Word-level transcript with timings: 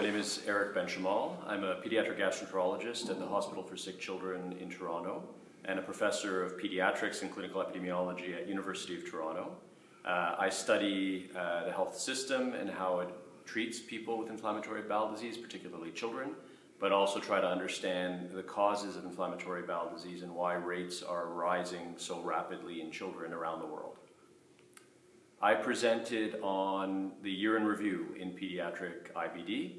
My 0.00 0.06
name 0.06 0.16
is 0.16 0.40
Eric 0.46 0.74
Benchimol. 0.74 1.36
I'm 1.46 1.62
a 1.62 1.74
pediatric 1.74 2.18
gastroenterologist 2.18 3.10
at 3.10 3.18
the 3.18 3.26
Hospital 3.26 3.62
for 3.62 3.76
Sick 3.76 4.00
Children 4.00 4.56
in 4.58 4.70
Toronto 4.70 5.22
and 5.66 5.78
a 5.78 5.82
professor 5.82 6.42
of 6.42 6.58
pediatrics 6.58 7.20
and 7.20 7.30
clinical 7.30 7.62
epidemiology 7.62 8.34
at 8.34 8.48
University 8.48 8.96
of 8.96 9.06
Toronto. 9.06 9.52
Uh, 10.06 10.36
I 10.38 10.48
study 10.48 11.28
uh, 11.36 11.66
the 11.66 11.72
health 11.72 11.98
system 11.98 12.54
and 12.54 12.70
how 12.70 13.00
it 13.00 13.10
treats 13.44 13.78
people 13.78 14.16
with 14.16 14.30
inflammatory 14.30 14.80
bowel 14.80 15.12
disease, 15.12 15.36
particularly 15.36 15.90
children, 15.90 16.30
but 16.78 16.92
also 16.92 17.20
try 17.20 17.38
to 17.38 17.46
understand 17.46 18.30
the 18.32 18.42
causes 18.42 18.96
of 18.96 19.04
inflammatory 19.04 19.64
bowel 19.64 19.92
disease 19.94 20.22
and 20.22 20.34
why 20.34 20.54
rates 20.54 21.02
are 21.02 21.26
rising 21.26 21.92
so 21.98 22.22
rapidly 22.22 22.80
in 22.80 22.90
children 22.90 23.34
around 23.34 23.60
the 23.60 23.66
world. 23.66 23.98
I 25.42 25.54
presented 25.54 26.38
on 26.42 27.12
the 27.22 27.30
year 27.30 27.56
in 27.56 27.64
review 27.64 28.14
in 28.18 28.30
pediatric 28.32 29.12
IBD, 29.14 29.72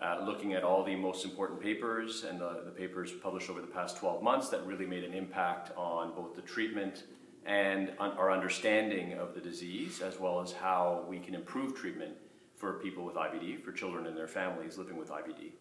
uh, 0.00 0.20
looking 0.24 0.52
at 0.54 0.62
all 0.62 0.84
the 0.84 0.94
most 0.94 1.24
important 1.24 1.60
papers 1.60 2.24
and 2.24 2.40
the, 2.40 2.62
the, 2.64 2.70
papers 2.70 3.10
published 3.10 3.50
over 3.50 3.60
the 3.60 3.66
past 3.66 3.96
12 3.96 4.22
months 4.22 4.48
that 4.48 4.64
really 4.64 4.86
made 4.86 5.02
an 5.02 5.12
impact 5.12 5.76
on 5.76 6.14
both 6.14 6.36
the 6.36 6.42
treatment 6.42 7.04
and 7.44 7.92
our 7.98 8.30
understanding 8.30 9.14
of 9.14 9.34
the 9.34 9.40
disease, 9.40 10.02
as 10.02 10.20
well 10.20 10.40
as 10.40 10.52
how 10.52 11.04
we 11.08 11.18
can 11.18 11.34
improve 11.34 11.74
treatment 11.74 12.12
for 12.54 12.74
people 12.74 13.04
with 13.04 13.14
IBD, 13.14 13.62
for 13.62 13.72
children 13.72 14.06
and 14.06 14.16
their 14.16 14.28
families 14.28 14.76
living 14.76 14.96
with 14.96 15.08
IBD. 15.10 15.52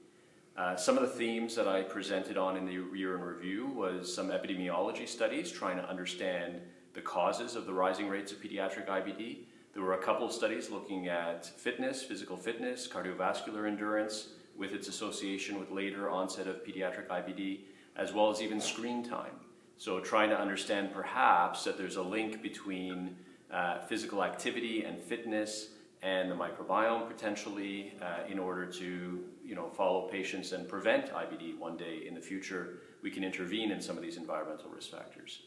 Uh, 0.58 0.76
some 0.76 0.98
of 0.98 1.04
the 1.04 1.16
themes 1.16 1.56
that 1.56 1.68
I 1.68 1.84
presented 1.84 2.38
on 2.38 2.58
in 2.58 2.66
the 2.66 2.74
year 2.74 3.16
in 3.16 3.22
review 3.22 3.68
was 3.68 4.14
some 4.14 4.30
epidemiology 4.30 5.08
studies 5.08 5.52
trying 5.52 5.78
to 5.78 5.88
understand 5.88 6.60
the 6.94 7.02
causes 7.02 7.56
of 7.56 7.68
the 7.68 7.74
rising 7.74 8.10
rates 8.10 8.32
of 8.32 8.42
pediatric 8.42 8.88
IBD. 8.88 9.38
There 9.78 9.86
were 9.86 9.94
a 9.94 10.02
couple 10.02 10.26
of 10.26 10.32
studies 10.32 10.72
looking 10.72 11.08
at 11.08 11.46
fitness, 11.46 12.02
physical 12.02 12.36
fitness, 12.36 12.88
cardiovascular 12.88 13.68
endurance, 13.68 14.30
with 14.58 14.72
its 14.74 14.88
association 14.88 15.60
with 15.60 15.70
later 15.70 16.10
onset 16.10 16.48
of 16.48 16.66
pediatric 16.66 17.06
IBD, 17.10 17.60
as 17.96 18.12
well 18.12 18.32
as 18.32 18.42
even 18.42 18.60
screen 18.60 19.08
time. 19.08 19.34
So 19.78 20.00
trying 20.00 20.32
to 20.32 20.40
understand 20.42 20.92
perhaps 20.92 21.64
that 21.66 21.78
there's 21.78 21.98
a 21.98 22.02
link 22.02 22.42
between 22.42 23.18
uh, 23.54 23.82
physical 23.82 24.24
activity 24.24 24.84
and 24.84 25.00
fitness 25.00 25.68
and 26.02 26.32
the 26.32 26.36
microbiome 26.36 27.08
potentially 27.08 27.94
uh, 28.02 28.28
in 28.28 28.40
order 28.40 28.66
to 28.66 29.26
you 29.46 29.54
know, 29.54 29.70
follow 29.70 30.10
patients 30.10 30.54
and 30.54 30.68
prevent 30.68 31.14
IBD 31.14 31.56
one 31.60 31.78
day 31.78 32.00
in 32.08 32.16
the 32.16 32.22
future. 32.22 32.80
We 33.04 33.12
can 33.12 33.24
intervene 33.24 33.70
in 33.70 33.80
some 33.80 33.96
of 33.96 34.02
these 34.02 34.18
environmental 34.18 34.72
risk 34.72 34.90
factors. 34.90 35.42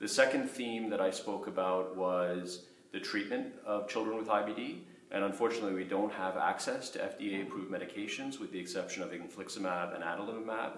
The 0.00 0.08
second 0.08 0.50
theme 0.50 0.90
that 0.90 1.00
I 1.00 1.12
spoke 1.12 1.46
about 1.46 1.96
was 1.96 2.64
the 2.92 3.00
treatment 3.00 3.54
of 3.66 3.88
children 3.88 4.16
with 4.16 4.28
IBD. 4.28 4.78
And 5.10 5.24
unfortunately, 5.24 5.74
we 5.74 5.84
don't 5.84 6.12
have 6.12 6.36
access 6.36 6.90
to 6.90 6.98
FDA-approved 6.98 7.70
medications 7.70 8.38
with 8.38 8.52
the 8.52 8.58
exception 8.58 9.02
of 9.02 9.10
infliximab 9.10 9.94
and 9.94 10.04
adalimumab. 10.04 10.72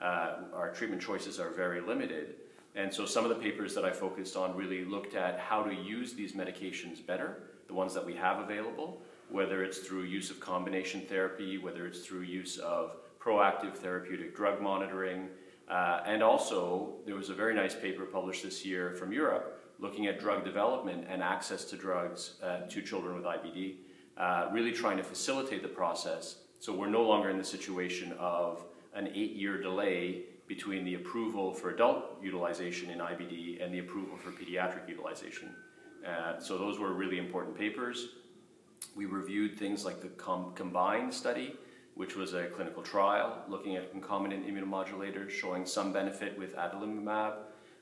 Uh, 0.00 0.32
our 0.52 0.72
treatment 0.72 1.00
choices 1.00 1.38
are 1.38 1.50
very 1.50 1.80
limited. 1.80 2.34
And 2.74 2.92
so 2.92 3.06
some 3.06 3.24
of 3.24 3.30
the 3.30 3.36
papers 3.36 3.74
that 3.74 3.84
I 3.84 3.92
focused 3.92 4.36
on 4.36 4.56
really 4.56 4.84
looked 4.84 5.14
at 5.14 5.38
how 5.38 5.62
to 5.62 5.74
use 5.74 6.12
these 6.12 6.32
medications 6.32 7.04
better, 7.04 7.44
the 7.68 7.74
ones 7.74 7.94
that 7.94 8.04
we 8.04 8.14
have 8.14 8.40
available, 8.40 9.00
whether 9.30 9.64
it's 9.64 9.78
through 9.78 10.02
use 10.02 10.30
of 10.30 10.40
combination 10.40 11.00
therapy, 11.02 11.56
whether 11.58 11.86
it's 11.86 12.00
through 12.00 12.22
use 12.22 12.58
of 12.58 12.96
proactive 13.18 13.74
therapeutic 13.74 14.36
drug 14.36 14.60
monitoring, 14.60 15.28
uh, 15.68 16.00
and 16.04 16.22
also 16.22 16.94
there 17.06 17.16
was 17.16 17.30
a 17.30 17.34
very 17.34 17.54
nice 17.54 17.74
paper 17.74 18.04
published 18.04 18.42
this 18.42 18.64
year 18.64 18.92
from 18.92 19.12
Europe 19.12 19.65
looking 19.78 20.06
at 20.06 20.18
drug 20.18 20.44
development 20.44 21.06
and 21.08 21.22
access 21.22 21.64
to 21.66 21.76
drugs 21.76 22.34
uh, 22.42 22.60
to 22.68 22.82
children 22.82 23.14
with 23.14 23.24
IBD, 23.24 23.76
uh, 24.16 24.48
really 24.52 24.72
trying 24.72 24.96
to 24.96 25.02
facilitate 25.02 25.62
the 25.62 25.68
process 25.68 26.36
so 26.58 26.72
we're 26.72 26.88
no 26.88 27.02
longer 27.02 27.30
in 27.30 27.38
the 27.38 27.44
situation 27.44 28.12
of 28.18 28.64
an 28.94 29.08
eight-year 29.08 29.60
delay 29.60 30.22
between 30.46 30.84
the 30.84 30.94
approval 30.94 31.52
for 31.52 31.70
adult 31.70 32.18
utilization 32.22 32.90
in 32.90 32.98
IBD 32.98 33.62
and 33.62 33.74
the 33.74 33.80
approval 33.80 34.16
for 34.16 34.30
pediatric 34.30 34.88
utilization. 34.88 35.54
Uh, 36.06 36.38
so 36.38 36.56
those 36.56 36.78
were 36.78 36.92
really 36.92 37.18
important 37.18 37.56
papers. 37.56 38.08
We 38.94 39.06
reviewed 39.06 39.58
things 39.58 39.84
like 39.84 40.00
the 40.00 40.08
com 40.08 40.52
COMBINE 40.54 41.12
study, 41.12 41.56
which 41.94 42.16
was 42.16 42.34
a 42.34 42.46
clinical 42.46 42.82
trial 42.82 43.42
looking 43.48 43.76
at 43.76 43.90
concomitant 43.90 44.46
immunomodulators 44.46 45.30
showing 45.30 45.66
some 45.66 45.92
benefit 45.92 46.38
with 46.38 46.54
adalimumab 46.56 47.34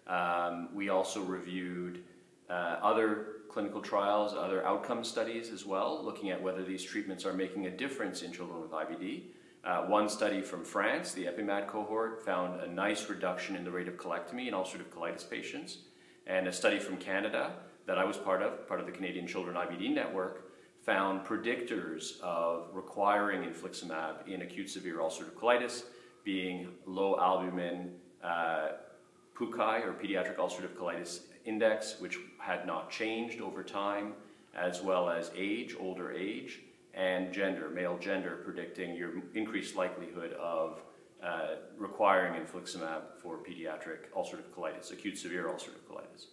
um, 0.06 0.68
we 0.74 0.88
also 0.88 1.22
reviewed 1.22 2.02
uh, 2.50 2.78
other 2.82 3.26
clinical 3.48 3.80
trials, 3.80 4.34
other 4.34 4.66
outcome 4.66 5.04
studies 5.04 5.50
as 5.50 5.64
well, 5.64 6.04
looking 6.04 6.30
at 6.30 6.42
whether 6.42 6.64
these 6.64 6.82
treatments 6.82 7.24
are 7.24 7.32
making 7.32 7.66
a 7.66 7.70
difference 7.70 8.22
in 8.22 8.32
children 8.32 8.60
with 8.60 8.72
IBD. 8.72 9.22
Uh, 9.64 9.82
one 9.86 10.08
study 10.08 10.42
from 10.42 10.62
France, 10.62 11.12
the 11.12 11.24
EPIMAD 11.24 11.68
cohort, 11.68 12.22
found 12.24 12.60
a 12.60 12.66
nice 12.66 13.08
reduction 13.08 13.56
in 13.56 13.64
the 13.64 13.70
rate 13.70 13.88
of 13.88 13.96
colectomy 13.96 14.48
in 14.48 14.54
ulcerative 14.54 14.88
colitis 14.94 15.28
patients. 15.28 15.78
And 16.26 16.46
a 16.46 16.52
study 16.52 16.78
from 16.78 16.96
Canada 16.96 17.52
that 17.86 17.96
I 17.96 18.04
was 18.04 18.16
part 18.16 18.42
of, 18.42 18.66
part 18.68 18.80
of 18.80 18.86
the 18.86 18.92
Canadian 18.92 19.26
Children 19.26 19.56
IBD 19.56 19.94
Network, 19.94 20.50
found 20.82 21.24
predictors 21.24 22.20
of 22.20 22.68
requiring 22.74 23.42
infliximab 23.42 24.28
in 24.28 24.42
acute 24.42 24.68
severe 24.68 24.98
ulcerative 24.98 25.32
colitis 25.32 25.84
being 26.24 26.68
low 26.86 27.18
albumin, 27.18 27.92
uh, 28.22 28.68
PUCAI, 29.38 29.84
or 29.84 29.92
Pediatric 29.92 30.36
Ulcerative 30.36 30.74
Colitis 30.74 31.20
Index, 31.44 31.96
which 31.98 32.18
had 32.38 32.66
not 32.66 32.90
changed 32.90 33.40
over 33.40 33.62
time, 33.62 34.14
as 34.54 34.82
well 34.82 35.10
as 35.10 35.30
age, 35.36 35.74
older 35.78 36.12
age, 36.12 36.60
and 36.94 37.32
gender, 37.32 37.68
male 37.70 37.98
gender, 37.98 38.38
predicting 38.44 38.94
your 38.94 39.10
increased 39.34 39.74
likelihood 39.76 40.32
of 40.34 40.80
uh, 41.22 41.56
requiring 41.76 42.40
infliximab 42.40 43.02
for 43.20 43.38
pediatric 43.38 44.10
ulcerative 44.16 44.50
colitis, 44.56 44.92
acute 44.92 45.18
severe 45.18 45.44
ulcerative 45.44 45.82
colitis. 45.90 46.26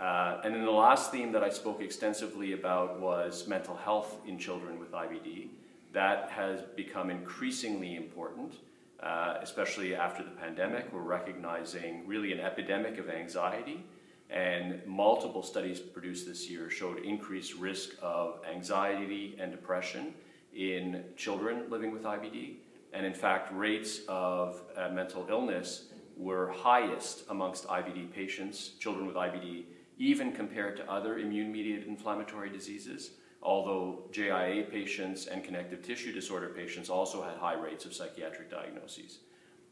Uh, 0.00 0.40
and 0.44 0.54
then 0.54 0.64
the 0.64 0.70
last 0.70 1.12
theme 1.12 1.30
that 1.30 1.44
I 1.44 1.50
spoke 1.50 1.80
extensively 1.80 2.52
about 2.52 2.98
was 3.00 3.46
mental 3.46 3.76
health 3.76 4.16
in 4.26 4.38
children 4.38 4.80
with 4.80 4.90
IBD. 4.90 5.48
That 5.92 6.30
has 6.30 6.62
become 6.74 7.10
increasingly 7.10 7.94
important 7.94 8.54
uh, 9.04 9.36
especially 9.42 9.94
after 9.94 10.22
the 10.22 10.30
pandemic. 10.30 10.90
We're 10.92 11.02
recognizing 11.02 12.06
really 12.06 12.32
an 12.32 12.40
epidemic 12.40 12.98
of 12.98 13.10
anxiety, 13.10 13.84
and 14.30 14.80
multiple 14.86 15.42
studies 15.42 15.78
produced 15.78 16.26
this 16.26 16.48
year 16.48 16.70
showed 16.70 16.98
increased 17.00 17.54
risk 17.56 17.90
of 18.00 18.40
anxiety 18.50 19.36
and 19.38 19.52
depression 19.52 20.14
in 20.54 21.04
children 21.16 21.64
living 21.68 21.92
with 21.92 22.04
IBD. 22.04 22.54
And 22.94 23.04
in 23.04 23.12
fact, 23.12 23.52
rates 23.52 24.00
of 24.08 24.62
uh, 24.74 24.88
mental 24.88 25.26
illness 25.28 25.88
were 26.16 26.52
highest 26.52 27.24
amongst 27.28 27.66
IBD 27.66 28.10
patients, 28.12 28.70
children 28.78 29.06
with 29.06 29.16
IBD, 29.16 29.64
even 29.98 30.32
compared 30.32 30.76
to 30.78 30.90
other 30.90 31.18
immune 31.18 31.52
mediated 31.52 31.86
inflammatory 31.86 32.48
diseases 32.48 33.10
although 33.44 34.04
JIA 34.10 34.70
patients 34.70 35.26
and 35.26 35.44
connective 35.44 35.82
tissue 35.82 36.12
disorder 36.12 36.48
patients 36.48 36.88
also 36.88 37.22
had 37.22 37.36
high 37.36 37.54
rates 37.54 37.84
of 37.84 37.92
psychiatric 37.92 38.50
diagnoses. 38.50 39.18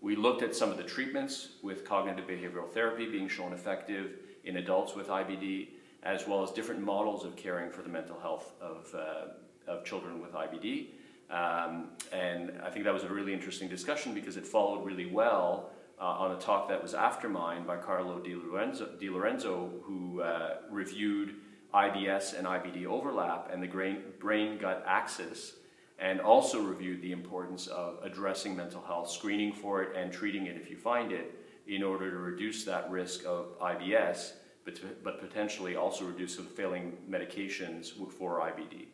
We 0.03 0.15
looked 0.15 0.43
at 0.43 0.55
some 0.55 0.71
of 0.71 0.77
the 0.77 0.83
treatments 0.83 1.51
with 1.63 1.85
cognitive 1.85 2.27
behavioral 2.27 2.69
therapy 2.69 3.07
being 3.07 3.29
shown 3.29 3.53
effective 3.53 4.19
in 4.45 4.57
adults 4.59 4.95
with 4.95 5.09
IBD, 5.09 5.69
as 6.03 6.27
well 6.27 6.43
as 6.43 6.51
different 6.51 6.83
models 6.83 7.25
of 7.25 7.37
caring 7.37 7.71
for 7.71 7.83
the 7.83 7.89
mental 7.89 8.19
health 8.21 8.53
of, 8.61 8.95
uh, 8.95 9.71
of 9.71 9.85
children 9.85 10.21
with 10.21 10.33
IBD. 10.33 10.89
Um, 11.31 11.91
and 12.13 12.61
I 12.63 12.69
think 12.69 12.85
that 12.85 12.93
was 12.93 13.05
a 13.05 13.09
really 13.09 13.33
interesting 13.33 13.69
discussion 13.69 14.13
because 14.13 14.37
it 14.37 14.47
followed 14.47 14.85
really 14.85 15.07
well 15.07 15.71
uh, 15.99 16.05
on 16.05 16.33
a 16.33 16.41
talk 16.41 16.69
that 16.69 16.83
was 16.83 16.95
after 16.95 17.29
mine 17.29 17.65
by 17.65 17.77
Carlo 17.77 18.19
Di 18.19 18.35
Lorenzo, 18.35 18.89
Di 18.99 19.09
Lorenzo 19.09 19.71
who 19.85 20.21
uh, 20.21 20.57
reviewed 20.69 21.37
IBS 21.75 22.39
and 22.39 22.47
IBD 22.47 22.87
overlap 22.87 23.51
and 23.53 23.63
the 23.63 23.97
brain-gut 24.19 24.85
axis, 24.87 25.55
and 25.99 26.21
also 26.21 26.61
reviewed 26.63 27.01
the 27.01 27.13
importance 27.13 27.67
of 27.69 27.99
addressing 28.03 28.57
mental 28.57 28.83
health, 28.83 29.11
screening 29.11 29.53
for 29.53 29.83
it, 29.83 29.97
and 29.97 30.13
treating 30.13 30.47
it 30.47 30.57
if 30.57 30.69
you 30.69 30.77
find 30.77 31.13
it 31.13 31.39
in 31.67 31.83
order 31.83 32.11
to 32.11 32.17
reduce 32.17 32.65
that 32.65 32.91
risk 32.91 33.25
of 33.25 33.59
IBS, 33.61 34.33
but, 34.65 34.81
but 35.03 35.21
potentially 35.21 35.77
also 35.77 36.05
reduce 36.05 36.35
some 36.35 36.47
failing 36.47 36.97
medications 37.09 37.93
for 38.13 38.41
IBD. 38.41 38.87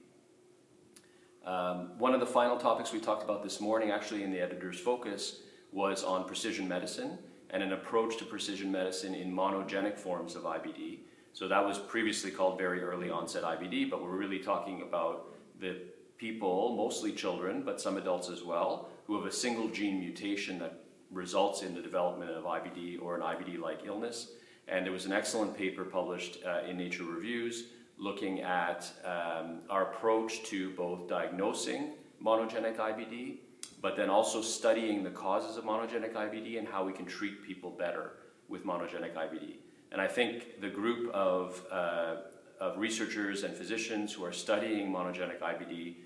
Um, 1.46 1.98
one 1.98 2.12
of 2.12 2.20
the 2.20 2.26
final 2.26 2.58
topics 2.58 2.92
we 2.92 3.00
talked 3.00 3.22
about 3.22 3.42
this 3.42 3.60
morning, 3.60 3.90
actually 3.90 4.22
in 4.22 4.30
the 4.30 4.40
editor's 4.40 4.78
focus, 4.78 5.40
was 5.72 6.04
on 6.04 6.26
precision 6.26 6.68
medicine 6.68 7.18
and 7.50 7.62
an 7.62 7.72
approach 7.72 8.18
to 8.18 8.24
precision 8.24 8.70
medicine 8.70 9.14
in 9.14 9.32
monogenic 9.32 9.98
forms 9.98 10.36
of 10.36 10.42
IBD. 10.42 10.98
So 11.38 11.46
that 11.46 11.64
was 11.64 11.78
previously 11.78 12.32
called 12.32 12.58
very 12.58 12.82
early 12.82 13.10
onset 13.10 13.44
IBD, 13.44 13.90
but 13.90 14.02
we're 14.02 14.16
really 14.16 14.40
talking 14.40 14.82
about 14.82 15.32
the 15.60 15.76
people, 16.16 16.74
mostly 16.76 17.12
children, 17.12 17.62
but 17.62 17.80
some 17.80 17.96
adults 17.96 18.28
as 18.28 18.42
well, 18.42 18.88
who 19.06 19.16
have 19.16 19.24
a 19.24 19.30
single 19.30 19.68
gene 19.68 20.00
mutation 20.00 20.58
that 20.58 20.80
results 21.12 21.62
in 21.62 21.76
the 21.76 21.80
development 21.80 22.32
of 22.32 22.42
IBD 22.42 23.00
or 23.00 23.14
an 23.14 23.20
IBD-like 23.20 23.82
illness. 23.86 24.32
And 24.66 24.84
there 24.84 24.92
was 24.92 25.06
an 25.06 25.12
excellent 25.12 25.56
paper 25.56 25.84
published 25.84 26.38
uh, 26.44 26.68
in 26.68 26.76
Nature 26.76 27.04
Reviews 27.04 27.66
looking 27.98 28.40
at 28.40 28.90
um, 29.04 29.60
our 29.70 29.92
approach 29.92 30.42
to 30.46 30.70
both 30.70 31.08
diagnosing 31.08 31.92
monogenic 32.20 32.78
IBD, 32.78 33.36
but 33.80 33.96
then 33.96 34.10
also 34.10 34.42
studying 34.42 35.04
the 35.04 35.10
causes 35.10 35.56
of 35.56 35.62
monogenic 35.62 36.14
IBD 36.14 36.58
and 36.58 36.66
how 36.66 36.84
we 36.84 36.92
can 36.92 37.06
treat 37.06 37.44
people 37.44 37.70
better 37.70 38.14
with 38.48 38.66
monogenic 38.66 39.14
IBD. 39.14 39.58
And 39.92 40.00
I 40.00 40.06
think 40.06 40.60
the 40.60 40.68
group 40.68 41.12
of, 41.14 41.64
uh, 41.70 42.16
of 42.60 42.78
researchers 42.78 43.42
and 43.44 43.54
physicians 43.54 44.12
who 44.12 44.24
are 44.24 44.32
studying 44.32 44.92
monogenic 44.92 45.40
IBD 45.40 45.96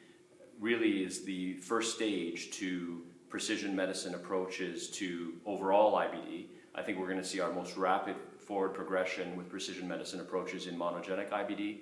really 0.60 1.02
is 1.02 1.24
the 1.24 1.54
first 1.54 1.96
stage 1.96 2.50
to 2.52 3.02
precision 3.28 3.74
medicine 3.74 4.14
approaches 4.14 4.88
to 4.90 5.34
overall 5.46 5.94
IBD. 5.94 6.46
I 6.74 6.82
think 6.82 6.98
we're 6.98 7.08
going 7.08 7.18
to 7.18 7.24
see 7.24 7.40
our 7.40 7.52
most 7.52 7.76
rapid 7.76 8.14
forward 8.38 8.70
progression 8.70 9.36
with 9.36 9.48
precision 9.48 9.88
medicine 9.88 10.20
approaches 10.20 10.66
in 10.66 10.76
monogenic 10.76 11.30
IBD, 11.30 11.78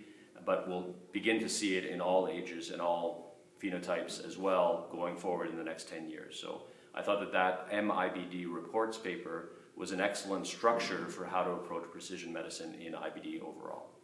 but 0.46 0.68
we'll 0.68 0.94
begin 1.12 1.38
to 1.40 1.48
see 1.48 1.76
it 1.76 1.84
in 1.84 2.00
all 2.00 2.28
ages 2.28 2.70
and 2.70 2.80
all 2.80 3.36
phenotypes 3.62 4.24
as 4.26 4.38
well 4.38 4.88
going 4.90 5.16
forward 5.16 5.50
in 5.50 5.56
the 5.56 5.64
next 5.64 5.88
10 5.88 6.08
years. 6.08 6.38
So 6.40 6.62
I 6.94 7.02
thought 7.02 7.20
that 7.20 7.32
that 7.32 7.70
MIBD 7.70 8.52
reports 8.52 8.96
paper 8.96 9.50
was 9.76 9.92
an 9.92 10.00
excellent 10.00 10.46
structure 10.46 11.06
for 11.06 11.24
how 11.24 11.42
to 11.42 11.50
approach 11.50 11.90
precision 11.90 12.32
medicine 12.32 12.74
in 12.74 12.92
IBD 12.92 13.40
overall. 13.40 13.99